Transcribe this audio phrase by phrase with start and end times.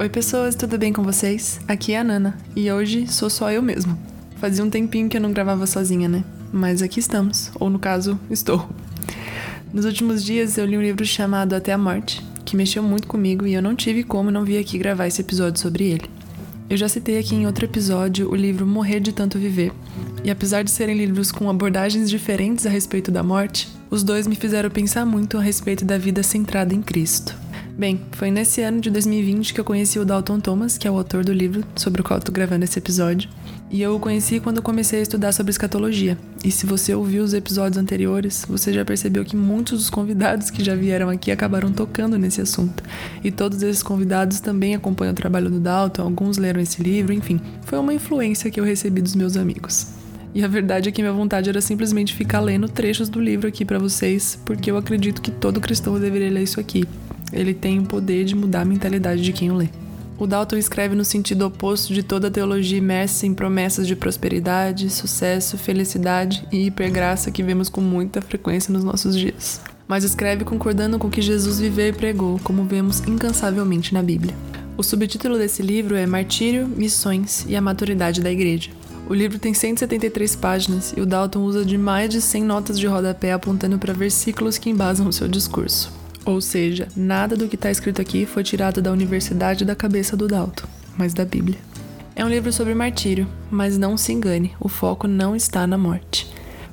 [0.00, 1.60] Oi, pessoas, tudo bem com vocês?
[1.66, 3.98] Aqui é a Nana e hoje sou só eu mesmo.
[4.36, 6.22] Fazia um tempinho que eu não gravava sozinha, né?
[6.52, 8.70] Mas aqui estamos, ou no caso, estou.
[9.72, 13.44] Nos últimos dias eu li um livro chamado Até a Morte, que mexeu muito comigo
[13.44, 16.04] e eu não tive como não vir aqui gravar esse episódio sobre ele.
[16.70, 19.72] Eu já citei aqui em outro episódio o livro Morrer de Tanto Viver,
[20.22, 24.36] e apesar de serem livros com abordagens diferentes a respeito da morte, os dois me
[24.36, 27.47] fizeram pensar muito a respeito da vida centrada em Cristo.
[27.78, 30.98] Bem, foi nesse ano de 2020 que eu conheci o Dalton Thomas, que é o
[30.98, 33.30] autor do livro sobre o qual estou gravando esse episódio.
[33.70, 36.18] E eu o conheci quando comecei a estudar sobre escatologia.
[36.42, 40.64] E se você ouviu os episódios anteriores, você já percebeu que muitos dos convidados que
[40.64, 42.82] já vieram aqui acabaram tocando nesse assunto.
[43.22, 47.40] E todos esses convidados também acompanham o trabalho do Dalton, alguns leram esse livro, enfim,
[47.62, 49.86] foi uma influência que eu recebi dos meus amigos.
[50.34, 53.64] E a verdade é que minha vontade era simplesmente ficar lendo trechos do livro aqui
[53.64, 56.84] para vocês, porque eu acredito que todo cristão deveria ler isso aqui.
[57.32, 59.68] Ele tem o poder de mudar a mentalidade de quem o lê.
[60.18, 64.90] O Dalton escreve no sentido oposto de toda a teologia imersa em promessas de prosperidade,
[64.90, 69.60] sucesso, felicidade e hipergraça que vemos com muita frequência nos nossos dias.
[69.86, 74.34] Mas escreve concordando com o que Jesus viveu e pregou, como vemos incansavelmente na Bíblia.
[74.76, 78.70] O subtítulo desse livro é Martírio, Missões e a Maturidade da Igreja.
[79.08, 82.86] O livro tem 173 páginas e o Dalton usa de mais de 100 notas de
[82.86, 85.97] rodapé apontando para versículos que embasam o seu discurso.
[86.28, 90.28] Ou seja, nada do que está escrito aqui foi tirado da universidade da cabeça do
[90.28, 91.56] Dalton, mas da Bíblia.
[92.14, 96.30] É um livro sobre martírio, mas não se engane, o foco não está na morte.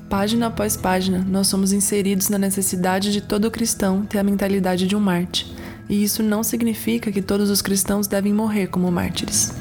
[0.09, 4.93] Página após página, nós somos inseridos na necessidade de todo cristão ter a mentalidade de
[4.93, 5.55] um Marte.
[5.87, 9.53] E isso não significa que todos os cristãos devem morrer como mártires.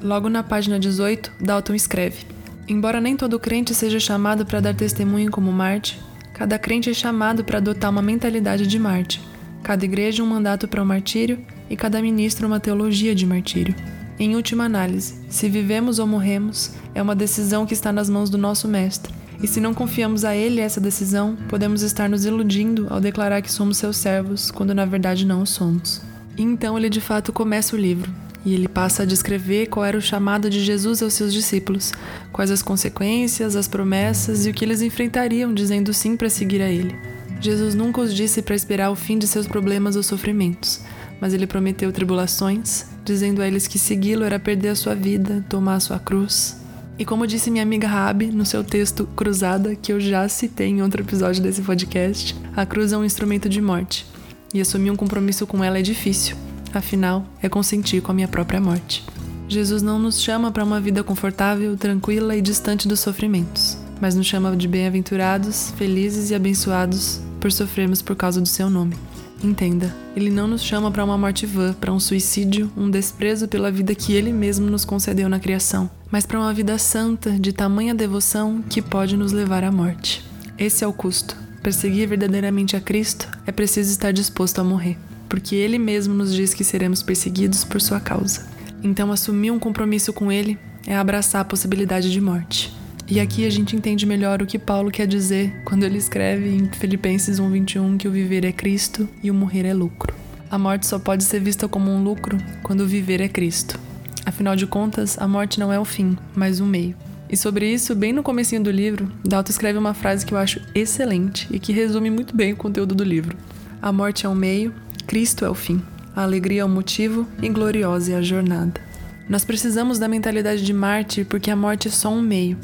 [0.00, 2.24] Logo na página 18, Dalton escreve:
[2.66, 6.00] Embora nem todo crente seja chamado para dar testemunho como Marte,
[6.32, 9.33] cada crente é chamado para adotar uma mentalidade de Marte
[9.64, 11.38] cada igreja um mandato para o martírio
[11.70, 13.74] e cada ministro uma teologia de martírio.
[14.18, 18.36] Em última análise, se vivemos ou morremos, é uma decisão que está nas mãos do
[18.36, 19.12] nosso Mestre.
[19.42, 23.50] E se não confiamos a Ele essa decisão, podemos estar nos iludindo ao declarar que
[23.50, 26.02] somos seus servos, quando na verdade não o somos.
[26.36, 28.12] E então ele de fato começa o livro,
[28.44, 31.92] e ele passa a descrever qual era o chamado de Jesus aos seus discípulos,
[32.30, 36.70] quais as consequências, as promessas e o que eles enfrentariam dizendo sim para seguir a
[36.70, 37.13] Ele.
[37.40, 40.80] Jesus nunca os disse para esperar o fim de seus problemas ou sofrimentos,
[41.20, 45.74] mas ele prometeu tribulações, dizendo a eles que segui-lo era perder a sua vida, tomar
[45.74, 46.56] a sua cruz.
[46.98, 50.82] E como disse minha amiga Rabi no seu texto Cruzada, que eu já citei em
[50.82, 54.06] outro episódio desse podcast, a cruz é um instrumento de morte,
[54.52, 56.36] e assumir um compromisso com ela é difícil,
[56.72, 59.04] afinal, é consentir com a minha própria morte.
[59.48, 64.26] Jesus não nos chama para uma vida confortável, tranquila e distante dos sofrimentos, mas nos
[64.26, 68.96] chama de bem-aventurados, felizes e abençoados por sofrermos por causa do seu nome.
[69.42, 73.70] Entenda, ele não nos chama para uma morte vã, para um suicídio, um desprezo pela
[73.70, 77.94] vida que ele mesmo nos concedeu na criação, mas para uma vida santa, de tamanha
[77.94, 80.24] devoção que pode nos levar à morte.
[80.56, 81.36] Esse é o custo.
[81.62, 84.96] Perseguir verdadeiramente a Cristo é preciso estar disposto a morrer,
[85.28, 88.46] porque ele mesmo nos diz que seremos perseguidos por sua causa.
[88.82, 92.72] Então, assumir um compromisso com ele é abraçar a possibilidade de morte.
[93.06, 96.66] E aqui a gente entende melhor o que Paulo quer dizer quando ele escreve em
[96.72, 100.14] Filipenses 1:21 que o viver é Cristo e o morrer é lucro.
[100.50, 103.78] A morte só pode ser vista como um lucro quando o viver é Cristo.
[104.24, 106.96] Afinal de contas, a morte não é o fim, mas o meio.
[107.28, 110.62] E sobre isso, bem no comecinho do livro, Dalton escreve uma frase que eu acho
[110.74, 113.36] excelente e que resume muito bem o conteúdo do livro.
[113.82, 114.72] A morte é o meio,
[115.06, 115.82] Cristo é o fim.
[116.16, 118.80] A alegria é o motivo e gloriosa é a jornada.
[119.28, 122.58] Nós precisamos da mentalidade de Marte porque a morte é só um meio.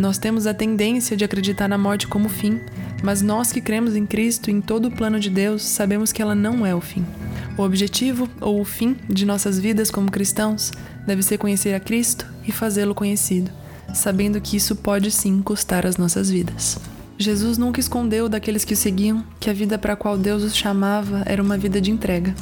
[0.00, 2.58] Nós temos a tendência de acreditar na morte como fim,
[3.02, 6.22] mas nós que cremos em Cristo e em todo o plano de Deus sabemos que
[6.22, 7.04] ela não é o fim.
[7.58, 10.72] O objetivo ou o fim de nossas vidas como cristãos
[11.06, 13.50] deve ser conhecer a Cristo e fazê-lo conhecido,
[13.92, 16.78] sabendo que isso pode sim custar as nossas vidas.
[17.18, 20.56] Jesus nunca escondeu daqueles que o seguiam que a vida para a qual Deus os
[20.56, 22.34] chamava era uma vida de entrega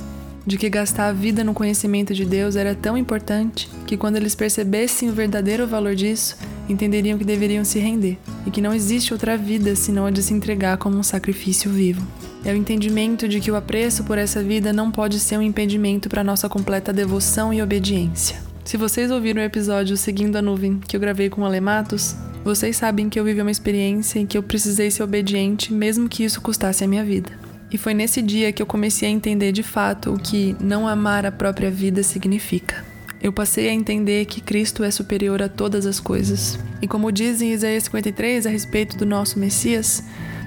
[0.46, 4.34] de que gastar a vida no conhecimento de Deus era tão importante que quando eles
[4.34, 6.38] percebessem o verdadeiro valor disso,
[6.68, 10.34] entenderiam que deveriam se render e que não existe outra vida senão a de se
[10.34, 12.06] entregar como um sacrifício vivo.
[12.44, 16.08] É o entendimento de que o apreço por essa vida não pode ser um impedimento
[16.08, 18.36] para nossa completa devoção e obediência.
[18.64, 22.76] Se vocês ouviram o episódio Seguindo a Nuvem que eu gravei com o Alematos, vocês
[22.76, 26.40] sabem que eu vivi uma experiência em que eu precisei ser obediente, mesmo que isso
[26.40, 27.30] custasse a minha vida.
[27.70, 31.26] E foi nesse dia que eu comecei a entender de fato o que não amar
[31.26, 32.87] a própria vida significa.
[33.20, 36.58] Eu passei a entender que Cristo é superior a todas as coisas.
[36.80, 40.04] E como diz em Isaías 53 a respeito do nosso Messias,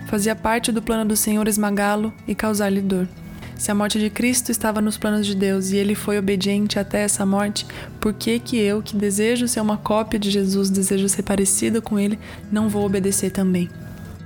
[0.08, 3.08] fazia parte do plano do Senhor esmagá-lo e causar-lhe dor.
[3.58, 7.04] Se a morte de Cristo estava nos planos de Deus e ele foi obediente até
[7.04, 7.66] essa morte,
[8.00, 12.00] por que que eu, que desejo ser uma cópia de Jesus, desejo ser parecida com
[12.00, 12.18] ele,
[12.52, 13.70] não vou obedecer também?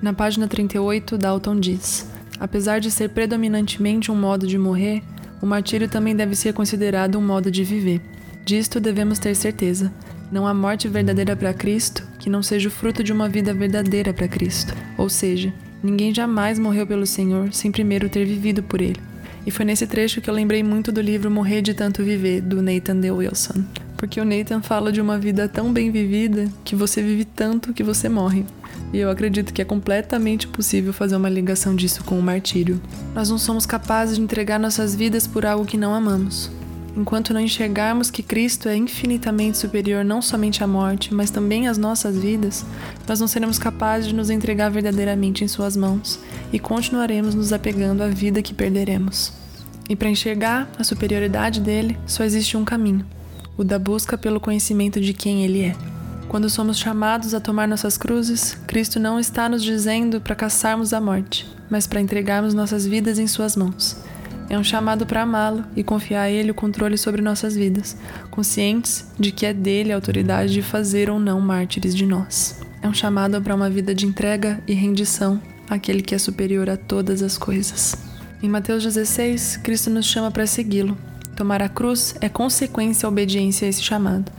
[0.01, 2.07] Na página 38, Dalton diz:
[2.39, 5.03] Apesar de ser predominantemente um modo de morrer,
[5.41, 8.01] o martírio também deve ser considerado um modo de viver.
[8.45, 9.92] Disto devemos ter certeza.
[10.31, 14.13] Não há morte verdadeira para Cristo que não seja o fruto de uma vida verdadeira
[14.13, 14.71] para Cristo.
[15.00, 15.51] Ou seja,
[15.81, 19.00] ninguém jamais morreu pelo Senhor sem primeiro ter vivido por ele.
[19.47, 22.62] E foi nesse trecho que eu lembrei muito do livro Morrer de Tanto Viver, do
[22.62, 23.09] Nathan D.
[23.09, 23.63] Wilson.
[23.97, 27.83] Porque o Nathan fala de uma vida tão bem vivida que você vive tanto que
[27.83, 28.45] você morre.
[28.94, 32.80] E eu acredito que é completamente possível fazer uma ligação disso com o martírio.
[33.15, 36.51] Nós não somos capazes de entregar nossas vidas por algo que não amamos.
[36.95, 41.77] Enquanto não enxergarmos que Cristo é infinitamente superior não somente à morte, mas também às
[41.77, 42.65] nossas vidas,
[43.06, 46.18] nós não seremos capazes de nos entregar verdadeiramente em Suas mãos
[46.53, 49.33] e continuaremos nos apegando à vida que perderemos.
[49.89, 53.06] E para enxergar a superioridade dele, só existe um caminho:
[53.57, 55.75] o da busca pelo conhecimento de quem ele é.
[56.30, 61.01] Quando somos chamados a tomar nossas cruzes, Cristo não está nos dizendo para caçarmos a
[61.01, 64.04] morte, mas para entregarmos nossas vidas em Suas mãos.
[64.50, 67.97] É um chamado para amá-lo e confiar a Ele o controle sobre nossas vidas,
[68.30, 72.62] conscientes de que é dele a autoridade de fazer ou não mártires de nós.
[72.81, 76.77] É um chamado para uma vida de entrega e rendição àquele que é superior a
[76.77, 77.95] todas as coisas.
[78.44, 80.95] Em Mateus 16, Cristo nos chama para segui-lo.
[81.36, 84.31] Tomar a cruz é consequência à obediência a esse chamado.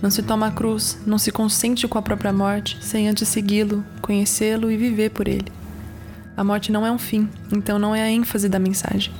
[0.00, 3.84] Não se toma a cruz, não se consente com a própria morte, sem antes segui-lo,
[4.00, 5.57] conhecê-lo e viver por ele.
[6.38, 9.12] A morte não é um fim, então não é a ênfase da mensagem.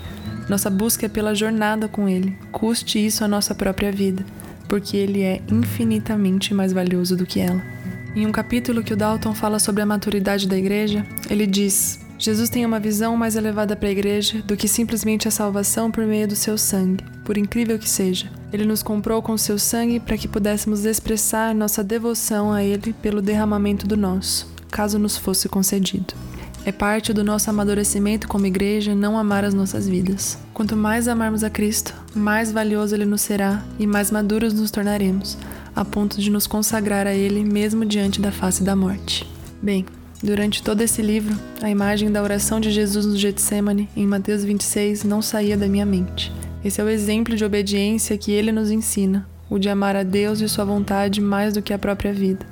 [0.48, 4.24] Nossa busca é pela jornada com Ele, custe isso a nossa própria vida,
[4.68, 7.60] porque Ele é infinitamente mais valioso do que ela.
[8.14, 12.48] Em um capítulo que o Dalton fala sobre a maturidade da igreja, ele diz: Jesus
[12.48, 16.28] tem uma visão mais elevada para a igreja do que simplesmente a salvação por meio
[16.28, 18.30] do seu sangue, por incrível que seja.
[18.52, 23.20] Ele nos comprou com seu sangue para que pudéssemos expressar nossa devoção a Ele pelo
[23.20, 26.14] derramamento do nosso, caso nos fosse concedido.
[26.68, 30.36] É parte do nosso amadurecimento como igreja não amar as nossas vidas.
[30.52, 35.38] Quanto mais amarmos a Cristo, mais valioso Ele nos será e mais maduros nos tornaremos,
[35.74, 39.26] a ponto de nos consagrar a Ele mesmo diante da face da morte.
[39.62, 39.86] Bem,
[40.22, 45.04] durante todo esse livro, a imagem da oração de Jesus no Getsemane, em Mateus 26,
[45.04, 46.30] não saía da minha mente.
[46.62, 50.42] Esse é o exemplo de obediência que ele nos ensina, o de amar a Deus
[50.42, 52.44] e sua vontade mais do que a própria vida.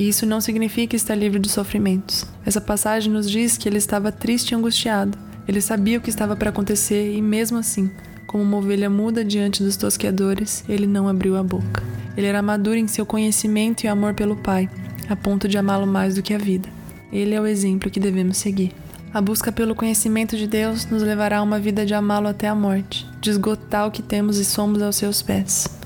[0.00, 2.24] E isso não significa estar livre de sofrimentos.
[2.46, 5.18] Essa passagem nos diz que ele estava triste e angustiado.
[5.46, 7.90] Ele sabia o que estava para acontecer e, mesmo assim,
[8.26, 11.82] como uma ovelha muda diante dos tosqueadores, ele não abriu a boca.
[12.16, 14.70] Ele era maduro em seu conhecimento e amor pelo Pai,
[15.06, 16.70] a ponto de amá-lo mais do que a vida.
[17.12, 18.72] Ele é o exemplo que devemos seguir.
[19.12, 22.54] A busca pelo conhecimento de Deus nos levará a uma vida de amá-lo até a
[22.54, 25.78] morte, de esgotar o que temos e somos aos seus pés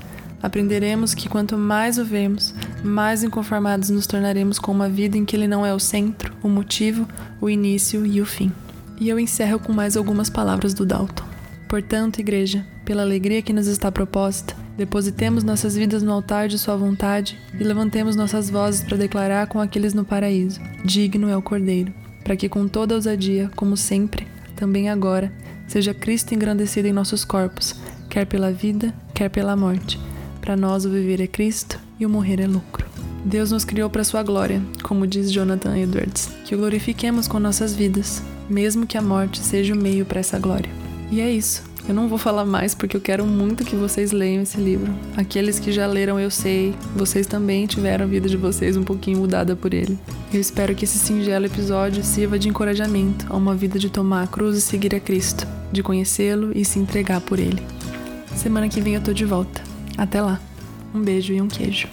[0.45, 2.53] aprenderemos que quanto mais o vemos,
[2.83, 6.47] mais inconformados nos tornaremos com uma vida em que ele não é o centro, o
[6.47, 7.07] motivo,
[7.41, 8.51] o início e o fim.
[8.99, 11.25] E eu encerro com mais algumas palavras do Dalton.
[11.67, 16.77] Portanto, igreja, pela alegria que nos está proposta, depositemos nossas vidas no altar de Sua
[16.77, 21.91] vontade e levantemos nossas vozes para declarar com aqueles no paraíso: Digno é o Cordeiro,
[22.23, 25.33] para que com toda ousadia, como sempre, também agora,
[25.67, 27.75] seja Cristo engrandecido em nossos corpos,
[28.11, 29.99] quer pela vida, quer pela morte
[30.45, 32.85] para nós o viver é Cristo e o morrer é lucro.
[33.25, 37.73] Deus nos criou para sua glória, como diz Jonathan Edwards, que o glorifiquemos com nossas
[37.73, 40.69] vidas, mesmo que a morte seja o meio para essa glória.
[41.11, 41.63] E é isso.
[41.89, 44.93] Eu não vou falar mais porque eu quero muito que vocês leiam esse livro.
[45.17, 49.17] Aqueles que já leram, eu sei, vocês também tiveram a vida de vocês um pouquinho
[49.17, 49.97] mudada por ele.
[50.31, 54.27] Eu espero que esse singelo episódio sirva de encorajamento a uma vida de tomar a
[54.27, 57.63] cruz e seguir a Cristo, de conhecê-lo e se entregar por ele.
[58.35, 59.74] Semana que vem eu tô de volta.
[59.97, 60.39] Até lá.
[60.93, 61.87] Um beijo e um queijo.